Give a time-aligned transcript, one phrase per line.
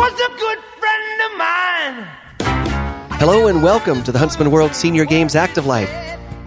[0.00, 3.18] was a good friend of mine.
[3.18, 5.90] Hello and welcome to the Huntsman World Senior Games Active Life.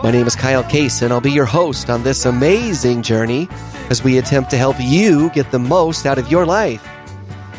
[0.01, 3.47] My name is Kyle Case, and I'll be your host on this amazing journey
[3.91, 6.83] as we attempt to help you get the most out of your life.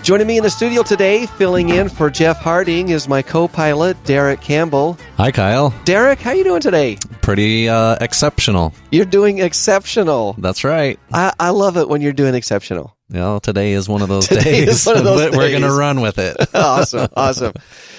[0.02, 4.40] Joining me in the studio today, filling in for Jeff Harding, is my co-pilot Derek
[4.40, 4.98] Campbell.
[5.16, 5.72] Hi, Kyle.
[5.84, 6.98] Derek, how you doing today?
[7.22, 8.74] Pretty uh, exceptional.
[8.90, 10.32] You're doing exceptional.
[10.38, 10.98] That's right.
[11.12, 12.93] I, I love it when you're doing exceptional.
[13.10, 14.86] You know, today is one of those Today days.
[14.86, 16.36] of those We're going to run with it.
[16.54, 17.52] awesome, awesome.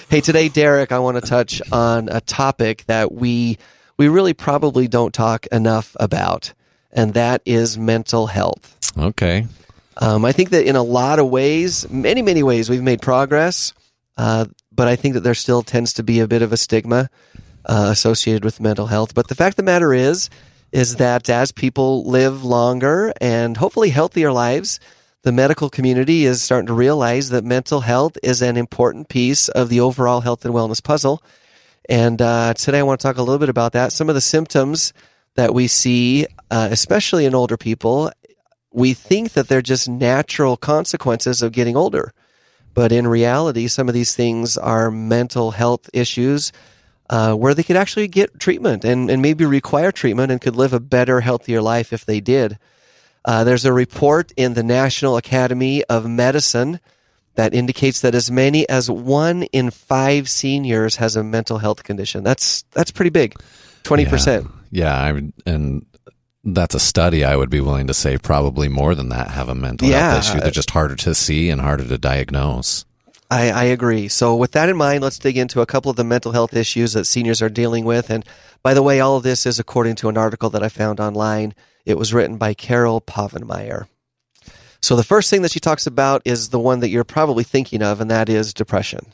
[0.09, 3.59] Hey, today, Derek, I want to touch on a topic that we
[3.97, 6.53] we really probably don't talk enough about,
[6.91, 8.75] and that is mental health.
[8.97, 9.47] Okay.
[9.97, 13.73] Um, I think that in a lot of ways, many many ways, we've made progress,
[14.17, 17.11] uh, but I think that there still tends to be a bit of a stigma
[17.65, 19.13] uh, associated with mental health.
[19.13, 20.31] But the fact of the matter is,
[20.71, 24.79] is that as people live longer and hopefully healthier lives,
[25.25, 29.69] the medical community is starting to realize that mental health is an important piece of
[29.69, 31.23] the overall health and wellness puzzle.
[31.89, 33.91] And uh, today I want to talk a little bit about that.
[33.91, 34.93] Some of the symptoms
[35.33, 38.11] that we see, uh, especially in older people,
[38.71, 42.13] we think that they're just natural consequences of getting older.
[42.75, 46.51] But in reality, some of these things are mental health issues
[47.09, 50.73] uh, where they could actually get treatment and, and maybe require treatment and could live
[50.73, 52.59] a better, healthier life if they did.
[53.25, 56.79] Uh, there's a report in the National Academy of Medicine
[57.33, 62.23] that indicates that as many as one in five seniors has a mental health condition.
[62.23, 63.33] That's that's pretty big,
[63.83, 64.47] twenty percent.
[64.71, 65.85] Yeah, I, and
[66.43, 67.23] that's a study.
[67.23, 70.11] I would be willing to say probably more than that have a mental Yeah.
[70.11, 70.39] health issue.
[70.41, 72.85] They're just harder to see and harder to diagnose.
[73.31, 74.07] I, I agree.
[74.07, 76.93] So, with that in mind, let's dig into a couple of the mental health issues
[76.93, 78.11] that seniors are dealing with.
[78.11, 78.23] And
[78.61, 81.55] by the way, all of this is according to an article that I found online.
[81.85, 83.87] It was written by Carol Povenmire.
[84.81, 87.81] So, the first thing that she talks about is the one that you're probably thinking
[87.81, 89.13] of, and that is depression.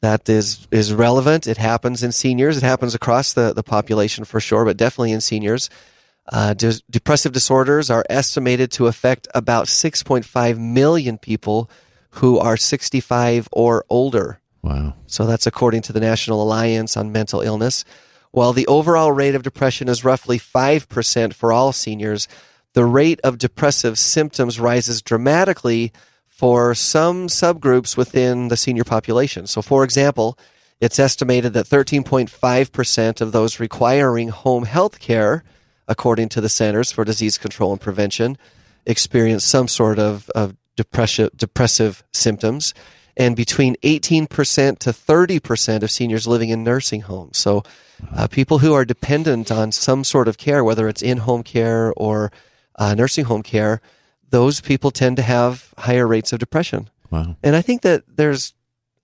[0.00, 1.46] That is is relevant.
[1.46, 2.56] It happens in seniors.
[2.56, 5.68] It happens across the, the population for sure, but definitely in seniors.
[6.32, 11.70] Uh, des- depressive disorders are estimated to affect about 6.5 million people
[12.12, 14.40] who are 65 or older.
[14.62, 14.94] Wow.
[15.06, 17.84] So that's according to the National Alliance on Mental Illness.
[18.32, 22.28] While the overall rate of depression is roughly 5% for all seniors,
[22.74, 25.92] the rate of depressive symptoms rises dramatically
[26.28, 29.46] for some subgroups within the senior population.
[29.46, 30.38] So, for example,
[30.80, 35.44] it's estimated that 13.5% of those requiring home health care,
[35.88, 38.38] according to the Centers for Disease Control and Prevention,
[38.86, 42.72] experience some sort of, of depression, depressive symptoms.
[43.16, 47.38] And between 18% to 30% of seniors living in nursing homes.
[47.38, 47.62] So,
[48.14, 51.92] uh, people who are dependent on some sort of care, whether it's in home care
[51.96, 52.32] or
[52.76, 53.82] uh, nursing home care,
[54.30, 56.88] those people tend to have higher rates of depression.
[57.10, 57.36] Wow.
[57.42, 58.54] And I think that there's,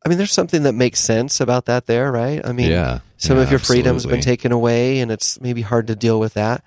[0.05, 2.41] I mean, there's something that makes sense about that there, right?
[2.47, 3.01] I mean, Yeah.
[3.19, 6.35] some Yeah, of your freedom's been taken away and it's maybe hard to deal with
[6.35, 6.65] that.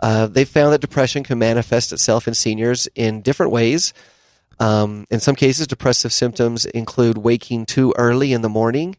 [0.00, 3.94] Uh, they found that depression can manifest itself in seniors in different ways.
[4.58, 8.96] Um, in some cases, depressive symptoms include waking too early in the morning,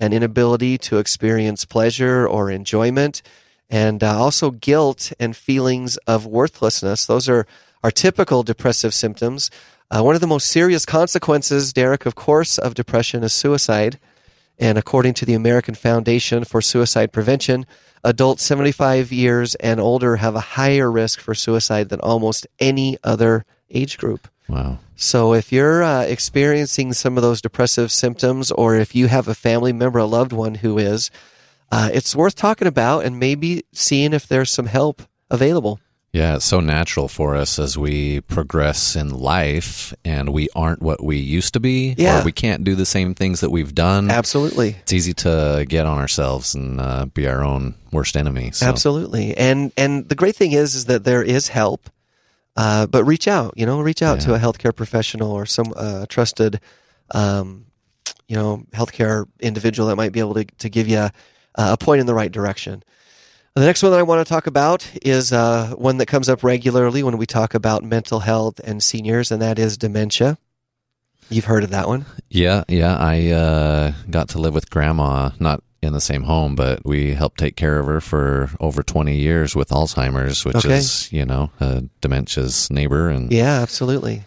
[0.00, 3.22] an inability to experience pleasure or enjoyment,
[3.70, 7.06] and uh, also guilt and feelings of worthlessness.
[7.06, 7.46] Those are,
[7.82, 9.50] are typical depressive symptoms.
[9.90, 13.98] Uh, one of the most serious consequences, Derek, of course, of depression is suicide.
[14.58, 17.66] And according to the American Foundation for Suicide Prevention,
[18.02, 23.44] adults 75 years and older have a higher risk for suicide than almost any other
[23.70, 24.28] age group.
[24.48, 24.78] Wow.
[24.94, 29.34] So if you're uh, experiencing some of those depressive symptoms, or if you have a
[29.34, 31.10] family member, a loved one who is,
[31.70, 35.80] uh, it's worth talking about and maybe seeing if there's some help available.
[36.12, 41.04] Yeah, it's so natural for us as we progress in life and we aren't what
[41.04, 41.94] we used to be.
[41.98, 42.22] Yeah.
[42.22, 44.10] Or we can't do the same things that we've done.
[44.10, 44.76] Absolutely.
[44.80, 48.52] It's easy to get on ourselves and uh, be our own worst enemy.
[48.52, 48.64] So.
[48.64, 49.36] Absolutely.
[49.36, 51.90] And and the great thing is is that there is help.
[52.56, 56.06] Uh, but reach out, you know, reach out to a healthcare professional or some uh,
[56.08, 56.58] trusted,
[57.10, 57.66] um,
[58.28, 61.12] you know, healthcare individual that might be able to, to give you a,
[61.56, 62.82] a point in the right direction.
[63.54, 66.44] The next one that I want to talk about is uh, one that comes up
[66.44, 70.36] regularly when we talk about mental health and seniors, and that is dementia.
[71.30, 72.04] You've heard of that one?
[72.28, 72.96] Yeah, yeah.
[72.96, 77.38] I uh, got to live with grandma, not in the same home, but we helped
[77.38, 80.76] take care of her for over 20 years with Alzheimer's, which Okay.
[80.76, 83.08] is, you know, uh, dementia's neighbor.
[83.08, 84.24] And Yeah, absolutely.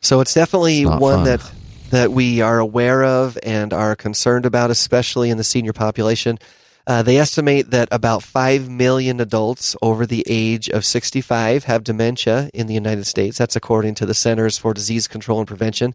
[0.00, 1.24] So it's definitely It's one fun.
[1.24, 1.50] that
[1.90, 6.38] that we are aware of and are concerned about, especially in the senior population.
[6.86, 12.48] Uh, they estimate that about 5 million adults over the age of 65 have dementia
[12.54, 13.36] in the United States.
[13.36, 15.94] That's according to the Centers for Disease Control and Prevention.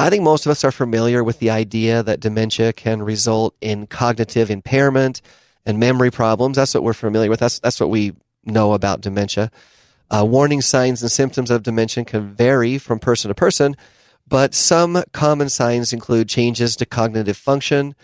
[0.00, 3.88] I think most of us are familiar with the idea that dementia can result in
[3.88, 5.20] cognitive impairment
[5.66, 6.56] and memory problems.
[6.56, 7.40] That's what we're familiar with.
[7.40, 8.14] That's that's what we
[8.44, 9.50] know about dementia.
[10.10, 13.76] Uh, warning signs and symptoms of dementia can vary from person to person,
[14.26, 17.94] but some common signs include changes to cognitive function,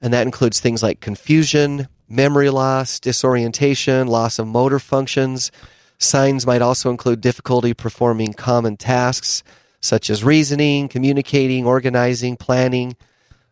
[0.00, 5.52] and that includes things like confusion, memory loss, disorientation, loss of motor functions.
[5.98, 9.44] Signs might also include difficulty performing common tasks
[9.84, 12.96] such as reasoning, communicating, organizing, planning.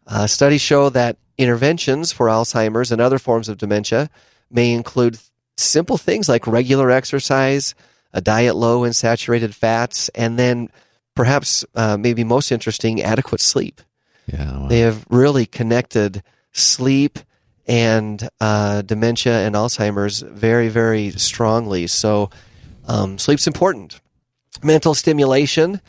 [0.06, 4.08] Uh, studies show that interventions for Alzheimer's and other forms of dementia
[4.50, 5.18] may include
[5.58, 7.74] simple things like regular exercise,
[8.14, 10.70] a diet low in saturated fats, and then
[11.14, 13.82] perhaps uh, maybe most interesting, adequate sleep.
[14.26, 14.68] Yeah, wow.
[14.68, 17.18] They have really connected sleep
[17.66, 21.86] and uh, dementia and Alzheimer's very, very strongly.
[21.88, 22.30] So,
[22.88, 24.00] um, sleep's important.
[24.62, 25.82] Mental stimulation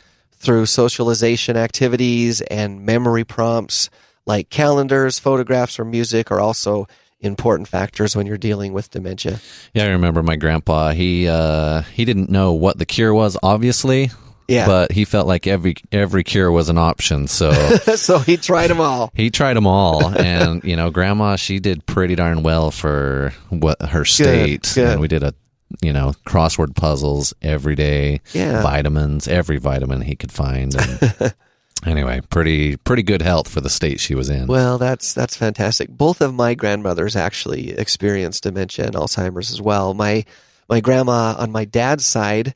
[0.44, 3.90] through socialization activities and memory prompts
[4.26, 6.86] like calendars, photographs, or music are also
[7.20, 9.40] important factors when you're dealing with dementia.
[9.72, 10.92] Yeah, I remember my grandpa.
[10.92, 14.10] He uh, he didn't know what the cure was, obviously.
[14.46, 14.66] Yeah.
[14.66, 17.50] But he felt like every every cure was an option, so
[17.96, 19.10] so he tried them all.
[19.14, 20.06] he tried them all.
[20.06, 24.70] And you know, grandma, she did pretty darn well for what her state.
[24.74, 24.92] good.
[24.92, 25.34] And we did a
[25.82, 28.62] you know crossword puzzles every day, Yeah.
[28.62, 30.74] vitamins, every vitamin he could find.
[30.74, 31.34] And
[31.86, 34.46] anyway, pretty pretty good health for the state she was in.
[34.46, 35.88] Well, that's that's fantastic.
[35.90, 39.94] Both of my grandmothers actually experienced dementia and Alzheimer's as well.
[39.94, 40.24] My
[40.68, 42.54] my grandma on my dad's side,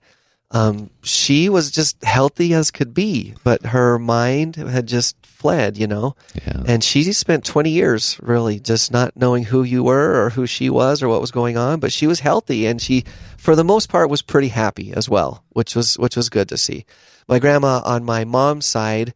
[0.51, 5.87] um, she was just healthy as could be, but her mind had just fled, you
[5.87, 6.17] know.
[6.35, 6.63] yeah.
[6.67, 10.69] And she spent 20 years really just not knowing who you were or who she
[10.69, 13.05] was or what was going on, but she was healthy and she
[13.37, 16.57] for the most part was pretty happy as well, which was which was good to
[16.57, 16.85] see.
[17.29, 19.15] My grandma on my mom's side,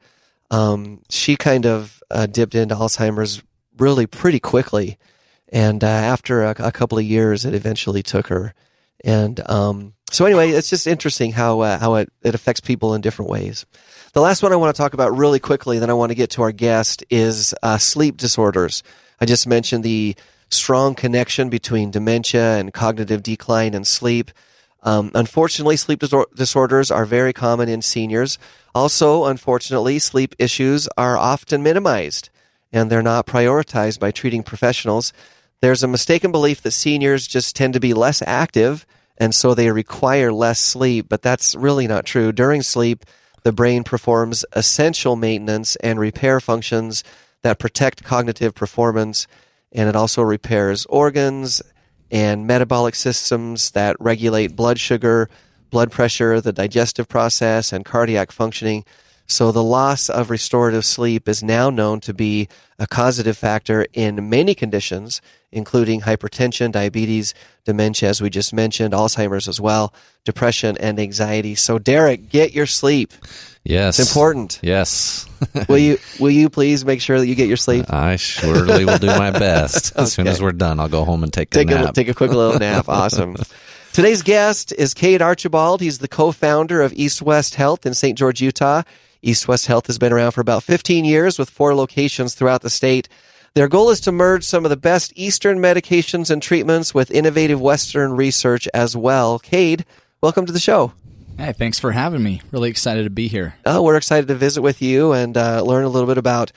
[0.52, 3.42] um, she kind of uh, dipped into Alzheimer's
[3.78, 4.98] really pretty quickly.
[5.48, 8.54] And uh, after a, a couple of years, it eventually took her.
[9.04, 13.00] And um, so, anyway, it's just interesting how uh, how it, it affects people in
[13.00, 13.66] different ways.
[14.12, 16.30] The last one I want to talk about really quickly, then I want to get
[16.30, 18.82] to our guest, is uh, sleep disorders.
[19.20, 20.14] I just mentioned the
[20.50, 24.30] strong connection between dementia and cognitive decline and sleep.
[24.82, 28.38] Um, unfortunately, sleep disor- disorders are very common in seniors.
[28.74, 32.28] Also, unfortunately, sleep issues are often minimized
[32.72, 35.12] and they're not prioritized by treating professionals.
[35.60, 38.86] There's a mistaken belief that seniors just tend to be less active
[39.18, 42.32] and so they require less sleep, but that's really not true.
[42.32, 43.04] During sleep,
[43.42, 47.04] the brain performs essential maintenance and repair functions
[47.42, 49.26] that protect cognitive performance,
[49.72, 51.62] and it also repairs organs
[52.10, 55.28] and metabolic systems that regulate blood sugar,
[55.70, 58.84] blood pressure, the digestive process, and cardiac functioning.
[59.32, 62.48] So the loss of restorative sleep is now known to be
[62.78, 67.32] a causative factor in many conditions, including hypertension, diabetes,
[67.64, 69.94] dementia, as we just mentioned, Alzheimer's as well,
[70.26, 71.54] depression, and anxiety.
[71.54, 73.14] So Derek, get your sleep.
[73.64, 73.98] yes.
[73.98, 74.58] It's important.
[74.62, 75.26] Yes.
[75.68, 77.86] Will you will you please make sure that you get your sleep?
[77.92, 79.92] I surely will do my best.
[79.96, 81.94] As soon as we're done, I'll go home and take, take a a nap.
[81.94, 82.84] take a quick little nap.
[82.88, 83.36] Awesome.
[83.92, 85.80] Today's guest is Cade Archibald.
[85.80, 88.16] He's the co-founder of East West Health in St.
[88.16, 88.82] George, Utah.
[89.22, 92.70] East West Health has been around for about 15 years with four locations throughout the
[92.70, 93.08] state.
[93.54, 97.60] Their goal is to merge some of the best Eastern medications and treatments with innovative
[97.60, 99.38] Western research as well.
[99.38, 99.84] Cade,
[100.20, 100.92] welcome to the show.
[101.38, 102.42] Hey, thanks for having me.
[102.50, 103.54] Really excited to be here.
[103.64, 106.50] Oh, we're excited to visit with you and uh, learn a little bit about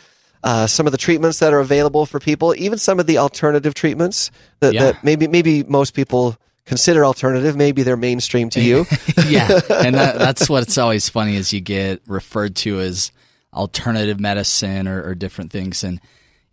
[0.43, 3.73] uh, some of the treatments that are available for people, even some of the alternative
[3.73, 4.83] treatments that, Yeah.
[4.91, 7.55] that maybe maybe most people consider alternative.
[7.55, 8.85] Maybe they're mainstream to you.
[9.27, 13.11] yeah, and that, that's what's always funny is you get referred to as
[13.53, 15.99] alternative medicine or, or different things, and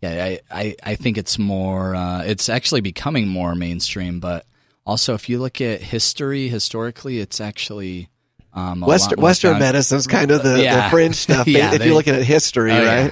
[0.01, 1.95] yeah, I, I, I think it's more.
[1.95, 4.45] Uh, it's actually becoming more mainstream, but
[4.85, 8.09] also if you look at history, historically, it's actually
[8.53, 12.15] um, Western Western medicine's kind of the, the fringe stuff Yeah, if they- you're looking
[12.15, 13.11] at history, Oh, yeah.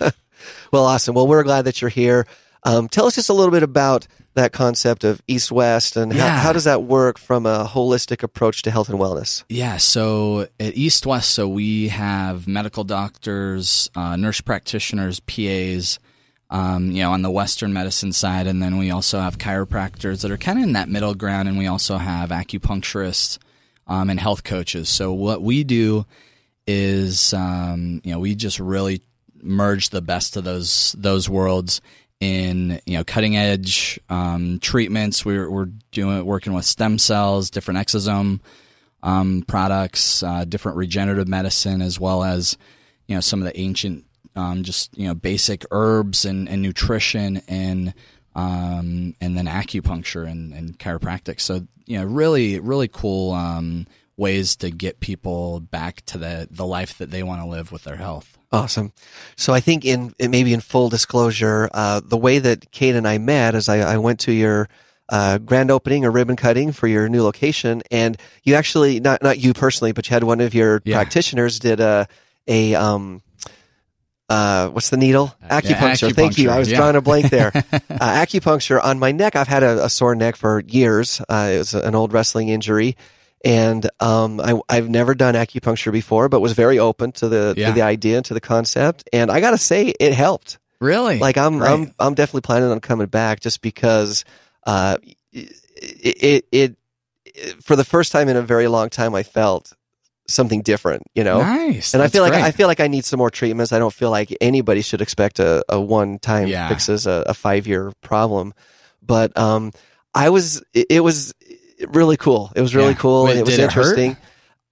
[0.00, 0.12] right?
[0.72, 1.14] well, awesome.
[1.14, 2.26] Well, we're glad that you're here.
[2.64, 6.28] Um, tell us just a little bit about that concept of East West and how,
[6.28, 9.44] how does that work from a holistic approach to health and wellness?
[9.48, 15.98] Yeah, so at East West, so we have medical doctors, uh, nurse practitioners, PAs,
[16.50, 20.30] um, you know, on the Western medicine side, and then we also have chiropractors that
[20.30, 23.38] are kind of in that middle ground, and we also have acupuncturists
[23.86, 24.88] um, and health coaches.
[24.88, 26.06] So what we do
[26.66, 29.00] is, um, you know, we just really
[29.42, 31.80] merge the best of those those worlds
[32.24, 35.24] in you know cutting edge um, treatments.
[35.24, 38.40] We're we're doing working with stem cells, different exosome
[39.02, 42.56] um, products, uh, different regenerative medicine, as well as
[43.06, 44.04] you know some of the ancient
[44.34, 47.92] um, just you know basic herbs and, and nutrition and
[48.34, 51.40] um, and then acupuncture and, and chiropractic.
[51.40, 56.66] So you know really really cool um, ways to get people back to the the
[56.66, 58.38] life that they want to live with their health.
[58.54, 58.92] Awesome.
[59.36, 63.18] So I think in, maybe in full disclosure, uh, the way that Cade and I
[63.18, 64.68] met is I, I went to your
[65.08, 69.38] uh, grand opening or ribbon cutting for your new location, and you actually not not
[69.38, 70.96] you personally, but you had one of your Yeah.
[70.96, 72.08] practitioners did a
[72.46, 73.20] a um
[74.30, 76.14] uh what's the needle acupuncture.
[76.14, 76.48] Thank you.
[76.48, 76.78] I was yeah.
[76.78, 77.52] drawing a blank there.
[77.72, 79.36] uh, acupuncture on my neck.
[79.36, 81.20] I've had a, a sore neck for years.
[81.28, 82.96] Uh, it was an old wrestling injury.
[83.44, 87.66] And um, I, I've never done acupuncture before, but was very open to the Yeah.
[87.66, 90.58] to the idea, to the concept, and I gotta say, it helped.
[90.80, 91.18] Really?
[91.18, 91.70] Like I'm Great.
[91.70, 94.24] I'm I'm definitely planning on coming back just because
[94.66, 94.96] uh
[95.32, 96.76] it, it it
[97.62, 99.72] for the first time in a very long time I felt
[100.28, 101.40] something different, you know.
[101.40, 101.92] nice.
[101.92, 102.44] And I feel like great.
[102.44, 103.72] I feel like I need some more treatments.
[103.72, 106.68] I don't feel like anybody should expect a, a one time Yeah.
[106.68, 108.54] fixes a, a five year problem.
[109.02, 109.72] But um
[110.14, 111.34] I was it, it was
[111.88, 112.52] really cool.
[112.56, 112.94] It was really Yeah.
[112.98, 114.16] cool Wait, it was interesting.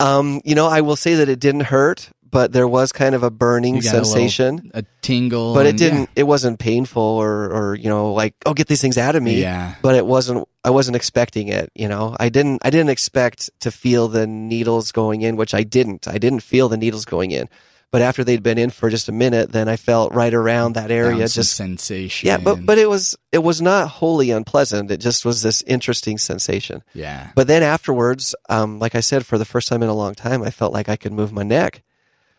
[0.00, 3.23] Um, you know, I will say that it didn't hurt, but there was kind of
[3.23, 7.02] a burning got a little- sensation a tingle, but it and- didn't it wasn't painful
[7.02, 9.75] or or you know like oh get these things out of me Yeah.
[9.82, 13.71] but it wasn't i wasn't expecting it you know i didn't i didn't expect to
[13.71, 17.49] feel the needles going in which i didn't i didn't feel the needles going in
[17.92, 20.90] but after they'd been in for just a minute then i felt right around that
[20.90, 22.26] area some just sensation.
[22.26, 26.18] yeah but but it was it was not wholly unpleasant it just was this interesting
[26.18, 27.30] sensation yeah.
[27.37, 30.42] but then afterwards um like i said for the first time in a long time
[30.42, 31.82] i felt like i could move my neck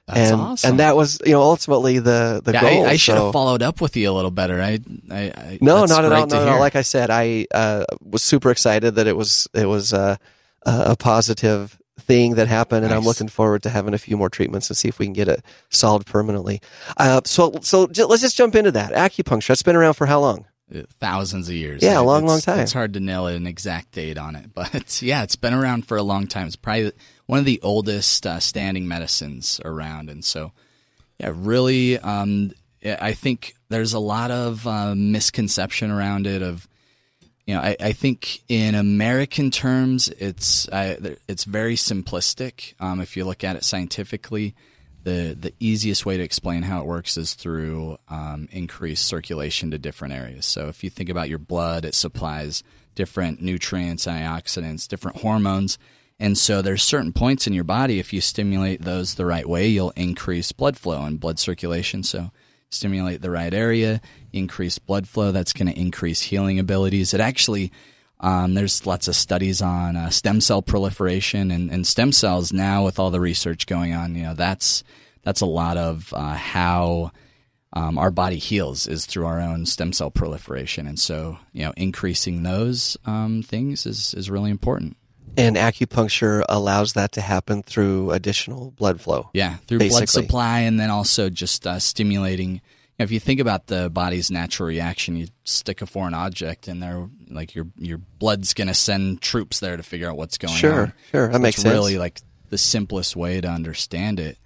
[0.07, 0.69] That's and awesome.
[0.71, 3.33] and that was you know ultimately the the yeah, goal I, I should so- have
[3.33, 4.61] followed up with you a little better.
[4.61, 4.79] I,
[5.09, 6.27] I, I No, not at all.
[6.27, 6.59] No, no.
[6.59, 10.17] Like I said, I uh, was super excited that it was it was uh,
[10.65, 14.69] a positive thing that happened, and I'm looking forward to having a few more treatments
[14.69, 16.61] and see if we can get it solved permanently.
[16.97, 18.91] Uh, so, so j- let's just jump into that.
[18.93, 19.51] Acupuncture.
[19.51, 20.45] It's been around for how long?
[20.99, 21.83] thousands of years.
[21.83, 22.59] Yeah, a long, it's- long time.
[22.63, 25.97] It's hard to nail an exact date on it, but yeah, it's been around for
[25.97, 26.47] a long time.
[26.47, 26.91] It's probably
[27.27, 30.51] one of the oldest uh, standing medicines around, and so
[31.19, 32.51] yeah, really, um,
[32.83, 36.41] I think there's a lot of uh, misconception around it.
[36.41, 36.67] Of
[37.45, 40.97] you know, I, I think in American terms, it's I,
[41.27, 42.73] it's very simplistic.
[42.79, 44.55] Um, if you look at it scientifically,
[45.03, 49.77] the the easiest way to explain how it works is through um, increased circulation to
[49.77, 50.45] different areas.
[50.45, 52.63] So if you think about your blood, it supplies
[52.95, 55.77] different nutrients, antioxidants, different hormones.
[56.19, 59.67] And so there's certain points in your body if you stimulate those the right way,
[59.67, 62.03] you'll increase blood flow and blood circulation.
[62.03, 62.31] So
[62.73, 64.01] stimulate the right area,
[64.31, 65.31] increase blood flow.
[65.31, 67.13] That's going to increase healing abilities.
[67.13, 67.71] It actually,
[68.19, 72.83] um, there's lots of studies on uh, stem cell proliferation and, and stem cells now
[72.83, 74.15] with all the research going on.
[74.15, 74.83] You know, that's
[75.23, 77.11] that's a lot of uh, how
[77.73, 81.73] um, our body heals is through our own stem cell proliferation, and so you know,
[81.75, 84.97] increasing those um, things is is really important.
[85.37, 89.29] And acupuncture allows that to happen through additional blood flow.
[89.33, 92.51] Yeah, through blood supply, and then also just uh, stimulating.
[92.53, 92.59] You
[92.99, 96.79] know, if you think about the body's natural reaction, you stick a foreign object in
[96.79, 100.53] there, like your your blood's going to send troops there to figure out what's going
[100.53, 100.87] Sure, on.
[100.87, 101.73] sure, sure, that So makes sense.
[101.73, 104.37] Really, like the simplest way to understand it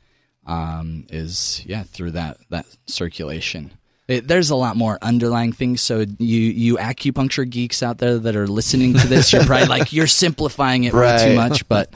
[0.45, 3.71] um, is yeah through that that circulation.
[4.07, 5.81] It, there's a lot more underlying things.
[5.81, 9.91] So you you acupuncture geeks out there that are listening to this, you're probably like
[9.91, 11.93] you're simplifying it way too much, but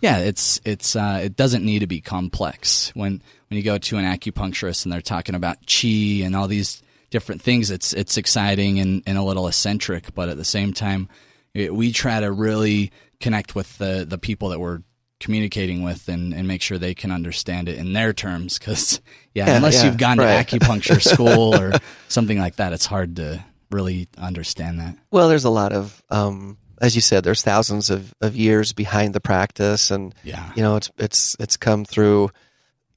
[0.00, 2.90] yeah, it's it's uh, it doesn't need to be complex.
[2.94, 6.82] When when you go to an acupuncturist and they're talking about chi and all these
[7.08, 11.08] different things, it's it's exciting and, and a little eccentric, but at the same time,
[11.54, 14.80] it, we try to really connect with the the people that we're
[15.24, 19.00] communicating with and, and make sure they can understand it in their terms because
[19.32, 20.46] yeah, Yeah, unless yeah, you've gone right.
[20.46, 21.72] to acupuncture school or
[22.08, 26.58] something like that it's hard to really understand that Well, there's a lot of, um,
[26.80, 30.76] as you said, there's thousands of, of years behind the practice, and yeah you know
[30.76, 32.30] it's it's it's come through,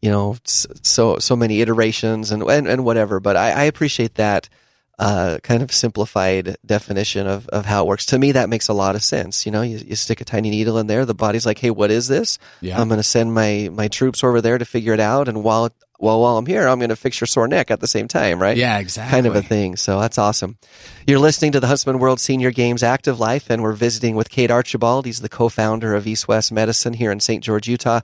[0.02, 3.20] you know, so so many iterations and and, and whatever.
[3.22, 4.50] But I, I appreciate that
[5.00, 8.06] uh, kind of simplified definition of, of how it works.
[8.08, 9.46] To me, that makes a lot of sense.
[9.46, 11.92] You know, you, you stick a tiny needle in there, the body's like, hey, what
[11.92, 12.40] is this?
[12.62, 12.80] Yeah.
[12.80, 15.70] I'm going to send my my troops over there to figure it out, and while
[16.00, 18.42] while while I'm here, I'm going to fix your sore neck at the same time,
[18.42, 18.58] right?
[18.58, 19.76] yeah exactly kind of a thing.
[19.76, 20.58] So that's awesome.
[21.06, 24.52] You're listening to the Huntsman World Senior Games Active Life, and we're visiting with Cade
[24.52, 25.06] Archibald.
[25.06, 27.44] He's the co-founder of East West Medicine here in St.
[27.44, 28.02] George, Utah.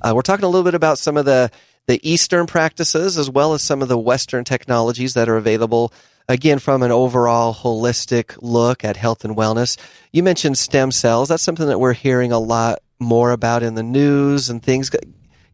[0.00, 1.50] Uh, we're talking a little bit about some of the
[1.86, 5.92] the Eastern practices as well as some of the Western technologies that are available.
[6.28, 9.78] Again, from an overall holistic look at health and wellness.
[10.12, 11.28] You mentioned stem cells.
[11.28, 14.90] That's something that we're hearing a lot more about in the news and things.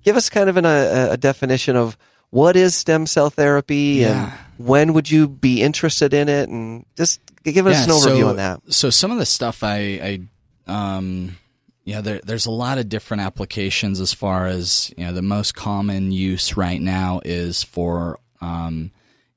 [0.03, 1.99] give us kind of an, a, a definition of
[2.31, 4.25] what is stem cell therapy Yeah.
[4.25, 8.29] and when would you be interested in it, and just give us an overview so,
[8.29, 8.61] on that.
[8.73, 10.21] So some of the stuff I,
[10.67, 11.37] I um,
[11.85, 15.13] yeah, there, there's a lot of different applications as far as you know.
[15.13, 18.93] The most common use right now is for um,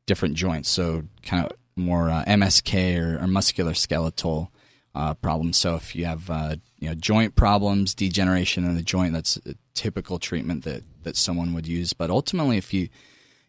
[0.06, 4.50] different joints, so kind of more uh, MSK or, or musculoskeletal
[4.94, 5.58] uh, problems.
[5.58, 9.56] So if you have uh, you know joint problems, degeneration in the joint, that's a
[9.74, 11.94] typical treatment that that someone would use.
[11.94, 12.90] But ultimately, if you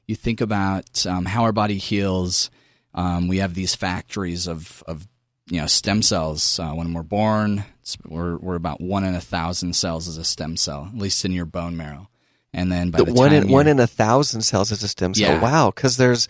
[0.06, 2.50] you think about um, how our body heals,
[2.94, 5.06] um, we have these factories of, of
[5.48, 6.58] you know stem cells.
[6.58, 10.24] Uh, when we're born, it's, we're we're about one in a thousand cells as a
[10.24, 12.08] stem cell, at least in your bone marrow.
[12.52, 15.14] And then by the, one time in one in a thousand cells is a stem
[15.14, 15.34] cell.
[15.34, 15.40] Yeah.
[15.40, 16.28] Wow, because there's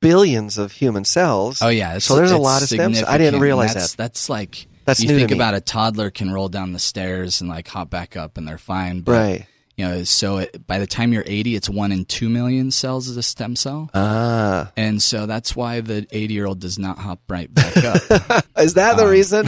[0.00, 1.60] billions of human cells.
[1.62, 3.08] Oh yeah, so there's a lot of stem cells.
[3.08, 4.04] I didn't realize that's, that.
[4.04, 7.68] That's like That's you think about a toddler can roll down the stairs and like
[7.68, 9.00] hop back up and they're fine.
[9.00, 9.46] But, Right.
[9.76, 13.10] You know, so it, by the time you're 80, it's one in two million cells
[13.10, 13.90] as a stem cell.
[13.92, 18.46] Ah, And so that's why the 80 year old does not hop right back up.
[18.58, 19.46] is that Um, the reason?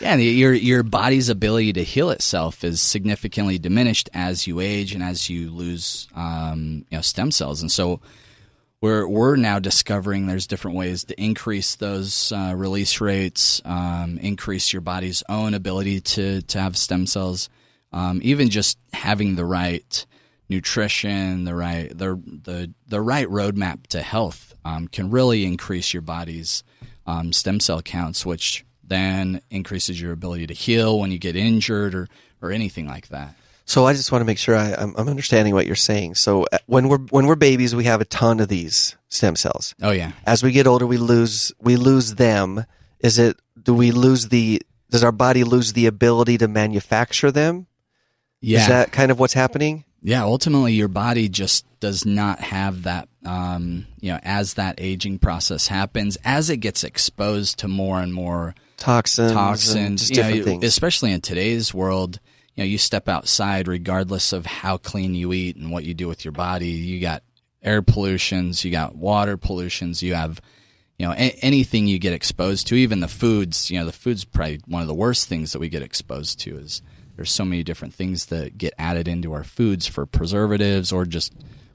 [0.00, 5.02] yeah, your your body's ability to heal itself is significantly diminished as you age and
[5.02, 7.60] as you lose um, you know stem cells.
[7.60, 8.00] And so
[8.80, 14.72] we're we're now discovering there's different ways to increase those uh, release rates, um, increase
[14.72, 17.48] your body's own ability to to have stem cells,
[17.92, 20.06] um, even just having the right
[20.48, 26.02] nutrition, the right the the the right roadmap to health um, can really increase your
[26.02, 26.62] body's
[27.06, 31.94] um, stem cell counts, which then increases your ability to heal when you get injured
[31.94, 32.08] or
[32.40, 33.34] or anything like that.
[33.64, 36.16] so I just want to make sure I, I'm, I'm understanding what you're saying.
[36.16, 39.74] So uh, when we're when we're babies, we have a ton of these stem cells.
[39.82, 42.64] Oh yeah, As we get older, we lose we lose them.
[43.00, 43.36] Is it?
[43.60, 44.62] Do we lose the?
[44.90, 47.66] Does our body lose the ability to manufacture them?
[48.42, 48.60] Yeah.
[48.60, 49.84] Is that kind of what's happening?
[50.02, 53.08] Yeah, ultimately, your body just does not have that.
[53.24, 58.12] Um, you know, as that aging process happens, as it gets exposed to more and
[58.12, 62.18] more Toxins, toxins, you know, especially in today's world.
[62.56, 66.08] You know, you step outside, regardless of how clean you eat and what you do
[66.08, 66.66] with your body.
[66.68, 67.22] You got
[67.62, 70.40] air pollutions, you got water pollutions, you have,
[70.98, 73.70] you know, a- anything you get exposed to, even the foods.
[73.70, 76.58] You know, the food's probably one of the worst things that we get exposed to.
[76.58, 76.82] Is
[77.16, 81.32] there's so many different things that get added into our foods for preservatives or just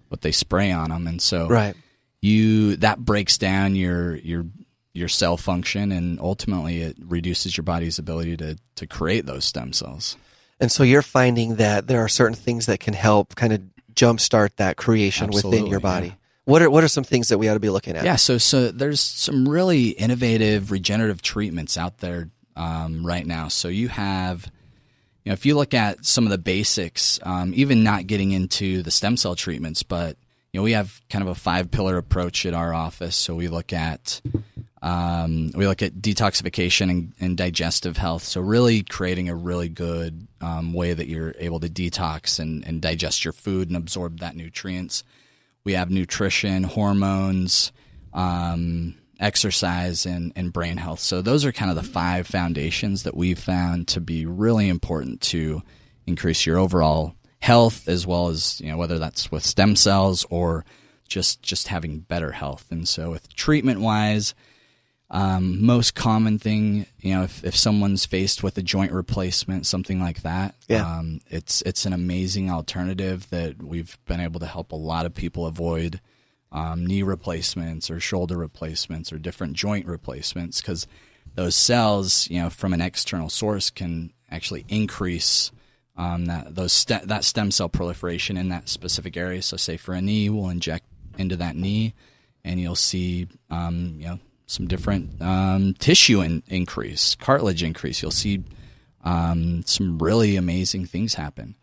[0.09, 1.75] what they spray on them, and so Right.
[2.21, 4.45] you that breaks down your your
[4.93, 9.71] your cell function and ultimately it reduces your body's ability to to create those stem
[9.73, 10.17] cells.
[10.59, 13.61] And so you're finding that there are certain things that can help kind of
[13.93, 16.07] jumpstart that creation within your body.
[16.07, 16.13] yeah.
[16.45, 18.05] What are what are some things that we ought to be looking at?
[18.05, 23.49] Yeah, so so there's some really innovative regenerative treatments out there um, right now.
[23.49, 24.49] So you have,
[25.27, 28.81] you know, if you look at some of the basics, um, even not getting into
[28.81, 30.15] the stem cell treatments, but
[30.53, 33.17] you know, we have kind of a five pillar approach at our office.
[33.17, 34.21] So we look at
[34.81, 38.23] um, we look at detoxification and, and digestive health.
[38.23, 42.81] So really creating a really good um, way that you're able to detox and, and
[42.81, 45.03] digest your food and absorb that nutrients.
[45.65, 47.73] We have nutrition, hormones,
[48.13, 50.99] um, exercise, and, and brain health.
[50.99, 55.21] So those are kind of the five foundations that we've found to be really important
[55.21, 55.61] to
[56.05, 60.65] increase your overall health, as well as you know whether that's with stem cells or
[61.07, 62.65] just just having better health.
[62.71, 64.33] And so with treatment wise,
[65.09, 70.01] um, most common thing, you know, if, if someone's faced with a joint replacement, something
[70.01, 70.85] like that, Yeah.
[70.99, 75.13] um, it's it's an amazing alternative that we've been able to help a lot of
[75.15, 76.01] people avoid
[76.51, 80.87] um, knee replacements or shoulder replacements or different joint replacements because
[81.35, 85.51] those cells, you know, from an external source can actually increase
[85.97, 89.41] um, that those that stem cell proliferation in that specific area.
[89.41, 90.85] So, say for a knee, we'll inject
[91.17, 91.93] into that knee,
[92.43, 98.01] and you'll see, um, you know, some different um, tissue in- increase, cartilage increase.
[98.01, 98.43] You'll see
[99.03, 101.55] um, some really amazing things happen.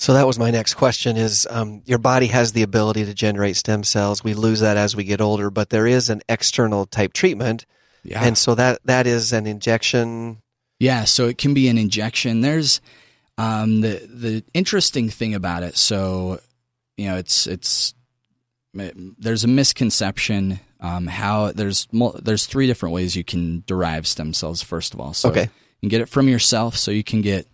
[0.00, 3.56] So that was my next question is um, your body has the ability to generate
[3.56, 4.22] stem cells.
[4.22, 7.66] We lose that as we get older, but there is an external type treatment.
[8.04, 8.22] Yeah.
[8.22, 10.40] And so that that is an injection.
[10.78, 12.42] Yeah, so it can be an injection.
[12.42, 12.80] There's
[13.38, 15.76] um, the the interesting thing about it.
[15.76, 16.40] So
[16.96, 17.92] you know, it's it's
[18.74, 21.88] there's a misconception um, how there's
[22.22, 24.62] there's three different ways you can derive stem cells.
[24.62, 25.42] First of all, so Okay.
[25.42, 25.48] you
[25.80, 26.76] can get it from yourself.
[26.76, 27.48] So you can get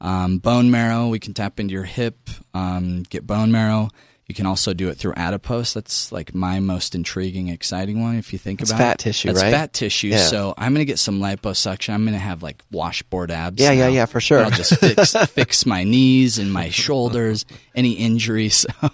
[0.00, 1.08] um, bone marrow.
[1.08, 3.88] We can tap into your hip, um, get bone marrow.
[4.26, 5.74] You can also do it through adipose.
[5.74, 8.14] That's like my most intriguing, exciting one.
[8.16, 8.98] If you think It's about fat it.
[8.98, 9.50] tissue, That's right?
[9.50, 10.06] fat tissue.
[10.06, 10.18] Yeah.
[10.18, 11.94] So I'm gonna get some liposuction.
[11.94, 13.60] I'm gonna have like washboard abs.
[13.60, 13.92] Yeah, yeah, now.
[13.92, 14.44] yeah, for sure.
[14.44, 18.66] I'll just fix fix my knees and my shoulders, any injuries.
[18.80, 18.88] So,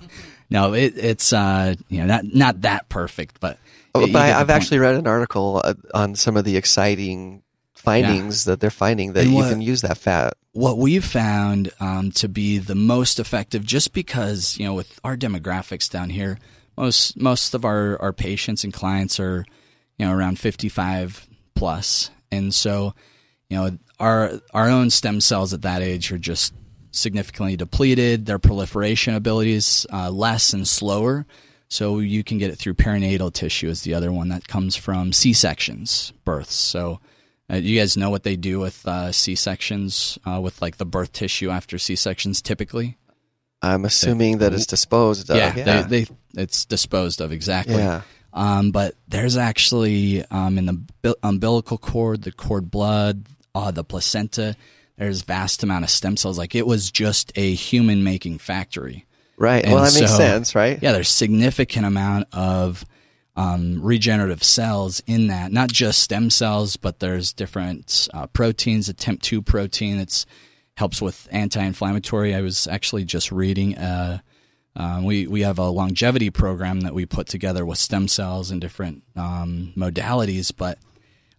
[0.48, 3.58] no, it, it's uh, you know not not that perfect, but.
[3.94, 7.42] Oh, but I, I've actually read an article uh, on some of the exciting
[7.76, 10.34] findings that they're finding that you can use that fat.
[10.56, 15.16] what we've found um, to be the most effective, just because you know, with our
[15.16, 16.38] demographics down here,
[16.76, 19.44] most most of our, our patients and clients are,
[19.98, 22.94] you know, around fifty five plus, and so,
[23.48, 26.54] you know, our our own stem cells at that age are just
[26.90, 28.26] significantly depleted.
[28.26, 31.26] Their proliferation abilities uh, less and slower.
[31.68, 35.12] So you can get it through perinatal tissue is the other one that comes from
[35.12, 36.54] C sections, births.
[36.54, 37.00] So
[37.50, 40.86] uh, you guys know what they do with uh, C sections, uh, with like the
[40.86, 42.96] birth tissue after C sections, typically.
[43.62, 45.36] I'm assuming that it's disposed of.
[45.36, 45.82] yeah, Yeah.
[45.82, 47.76] They, they it's disposed of exactly.
[47.76, 48.02] Yeah.
[48.32, 54.56] Um, but there's actually um, in the umbilical cord, the cord blood, uh, the placenta.
[54.98, 56.38] There's vast amount of stem cells.
[56.38, 59.06] Like it was just a human making factory.
[59.38, 59.64] right.
[59.64, 60.78] And well, that makes sense, right?
[60.82, 62.84] Yeah, there's significant amount of
[63.36, 65.52] um, regenerative cells in that.
[65.52, 68.88] Not just stem cells, but there's different uh, proteins.
[68.88, 70.26] A TIMP2 protein that's
[70.76, 72.34] helps with anti-inflammatory.
[72.34, 73.76] I was actually just reading.
[73.76, 74.18] Uh,
[74.74, 78.60] uh, we we have a longevity program that we put together with stem cells and
[78.60, 80.78] different um, modalities, but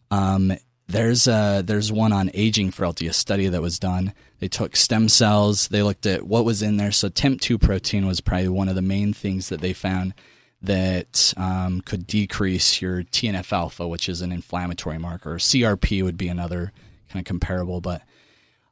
[0.09, 0.53] um,
[0.87, 4.13] there's a, there's one on aging frailty, a study that was done.
[4.39, 6.91] They took stem cells, they looked at what was in there.
[6.91, 10.13] So TIMP2 protein was probably one of the main things that they found
[10.61, 15.35] that um, could decrease your TNF alpha, which is an inflammatory marker.
[15.35, 16.71] CRP would be another
[17.09, 18.01] kind of comparable, but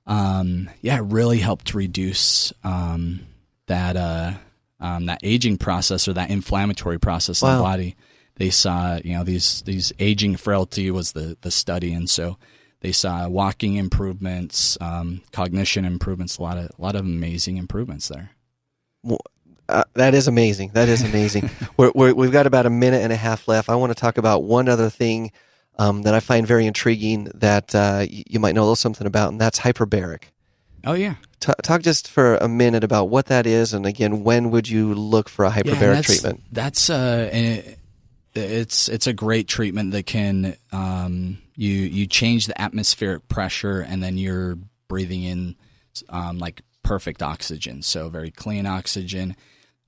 [0.08, 3.22] um, yeah, it really helped reduce um,
[3.68, 4.34] that uh,
[4.80, 7.96] um, that aging process or that inflammatory process in the body.
[8.36, 12.38] They saw, you know, these these aging frailty was the the study, and so
[12.82, 18.10] they saw walking improvements, um, cognition improvements, a lot of a lot of amazing improvements
[18.10, 18.32] there.
[19.68, 20.72] Uh, that is amazing.
[20.74, 21.50] That is amazing.
[21.78, 23.70] we're, we're, we've got about a minute and a half left.
[23.70, 25.32] I want to talk about one other thing
[25.78, 29.32] um, that I find very intriguing that uh, you might know a little something about,
[29.32, 30.26] and that's hyperbaric.
[30.86, 34.52] Oh yeah, T- talk just for a minute about what that is, and again, when
[34.52, 36.44] would you look for a Yeah, hyperbaric that's, treatment?
[36.52, 37.80] That's uh, it,
[38.36, 44.04] it's it's a great treatment that can um, you you change the atmospheric pressure and
[44.04, 45.56] then you're breathing in
[46.10, 49.36] um, like perfect oxygen, so very clean oxygen.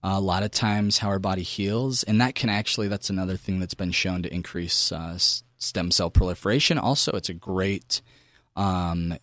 [0.04, 3.60] a lot of times, how our body heals, and that can actually that's another thing
[3.60, 5.18] that's been shown to increase uh,
[5.58, 6.78] stem cell proliferation.
[6.78, 8.02] Also, it's a great
[8.56, 9.16] um,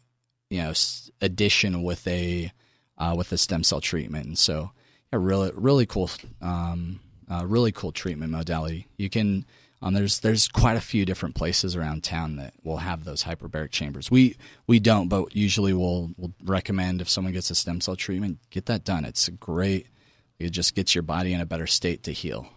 [0.51, 0.73] you know
[1.21, 2.53] addition with a
[2.97, 4.27] uh, with a stem cell treatment.
[4.27, 4.71] And so,
[5.13, 6.11] yeah, really really cool,
[6.41, 8.87] um, uh, really cool treatment modality.
[8.97, 9.45] You can
[9.85, 13.71] um, there's there's quite a few different places around town that will have those hyperbaric
[13.71, 14.11] chambers.
[14.11, 18.39] We we don't, but usually we'll we'll recommend if someone gets a stem cell treatment,
[18.49, 19.05] get that done.
[19.05, 19.89] It's great.
[20.39, 22.49] It just gets your body in a better state to heal.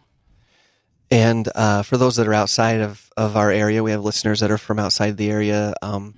[1.11, 4.51] And uh, for those that are outside of, of our area, we have listeners that
[4.51, 5.73] are from outside the area.
[5.81, 6.15] Um,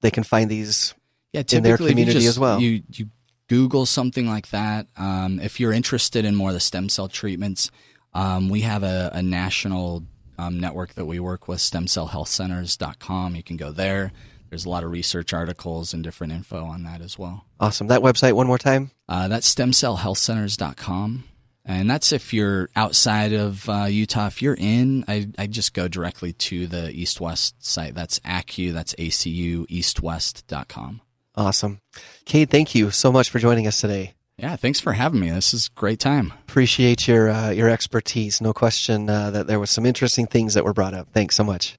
[0.00, 0.94] they can find these.
[1.32, 2.60] yeah, in their community just- as well.
[2.60, 3.08] You you
[3.48, 4.88] Google something like that.
[4.96, 7.70] Um, if you're interested in more of the stem cell treatments,
[8.12, 10.04] um, we have a, a national
[10.40, 13.36] um, network that we work with, stemcellhealthcenters.com.
[13.36, 14.12] You can go there.
[14.48, 17.44] There's a lot of research articles and different info on that as well.
[17.60, 17.86] Awesome.
[17.86, 18.90] That website, one more time.
[19.08, 21.24] Uh, that's stemcellhealthcenters.com.
[21.64, 24.26] And that's if you're outside of uh, Utah.
[24.26, 27.94] If you're in, I, I just go directly to the East West site.
[27.94, 31.00] That's ACU, that's ACU, eastwest.com.
[31.36, 31.80] Awesome.
[32.24, 34.14] Cade, thank you so much for joining us today.
[34.40, 35.30] Yeah, thanks for having me.
[35.30, 36.32] This is a great time.
[36.48, 38.40] Appreciate your uh, your expertise.
[38.40, 41.08] No question uh, that there was some interesting things that were brought up.
[41.12, 41.76] Thanks so much.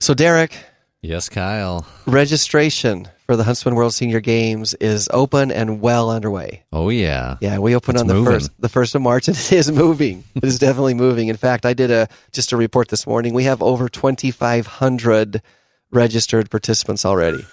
[0.00, 0.52] So, Derek,
[1.00, 1.86] Yes, Kyle.
[2.06, 6.64] registration for the Huntsman World Senior Games is open and well underway.
[6.72, 7.36] Oh yeah.
[7.40, 8.32] Yeah, we open It's on the moving.
[8.32, 10.24] first the first of March, and it is moving.
[10.34, 11.28] it is definitely moving.
[11.28, 13.32] In fact, I did a just a report this morning.
[13.32, 15.40] We have over twenty five hundred
[15.92, 17.46] registered participants already,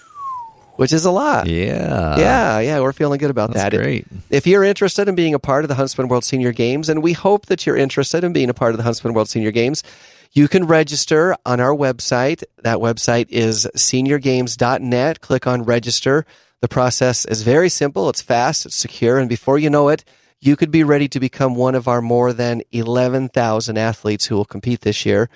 [0.76, 1.48] which is a lot.
[1.48, 2.18] Yeah.
[2.18, 3.78] yeah, yeah, we're feeling good about That's that.
[3.78, 4.06] great.
[4.30, 7.14] If you're interested in being a part of the Huntsman World Senior Games, and we
[7.14, 9.84] hope that you're interested in being a part of the Huntsman World Senior Games,
[10.32, 12.44] you can register on our website.
[12.64, 15.22] That website is seniorgames.net.
[15.22, 16.26] Click on register.
[16.62, 20.06] The process is very simple, it's fast, it's secure, and before you know it,
[20.40, 24.46] you could be ready to become one of our more than 11,000 athletes who will
[24.46, 25.30] compete this year.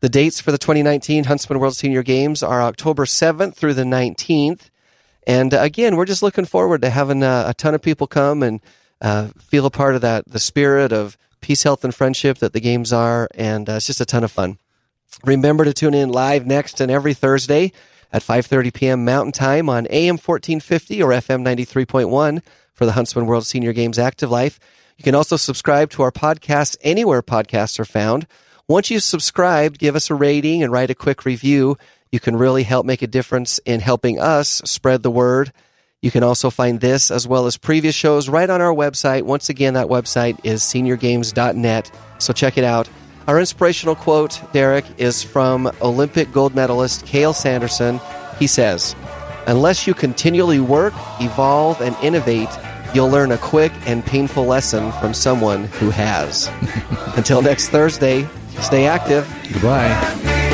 [0.00, 4.70] The dates for the 2019 Huntsman World Senior Games are October 7th through the 19th.
[5.26, 8.42] And uh, again, we're just looking forward to having uh, a ton of people come
[8.42, 8.60] and
[9.00, 12.60] uh, feel a part of that, the spirit of peace, health, and friendship that the
[12.60, 13.28] games are.
[13.34, 14.58] And uh, it's just a ton of fun.
[15.24, 17.72] Remember to tune in live next and every Thursday
[18.12, 19.04] at 5:30 p.m.
[19.04, 24.30] Mountain Time on AM 1450 or FM 93.1 for the Huntsman World Senior Games Active
[24.30, 24.58] Life.
[24.96, 28.26] You can also subscribe to our podcast anywhere podcasts are found.
[28.68, 31.76] Once you've subscribed, give us a rating and write a quick review.
[32.12, 35.52] You can really help make a difference in helping us spread the word.
[36.02, 39.22] You can also find this as well as previous shows right on our website.
[39.22, 41.90] Once again, that website is seniorgames.net.
[42.18, 42.88] So check it out.
[43.28, 48.00] Our inspirational quote, Derek, is from Olympic gold medalist Cael Sanderson.
[48.38, 48.96] He says,
[49.46, 52.48] Unless you continually work, evolve, and innovate,
[52.94, 56.50] you'll learn a quick and painful lesson from someone who has.
[57.16, 58.26] Until next Thursday,
[58.60, 59.28] stay active.
[59.52, 60.49] Goodbye.